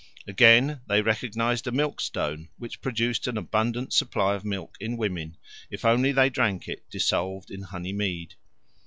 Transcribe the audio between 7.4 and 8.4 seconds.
in honey mead.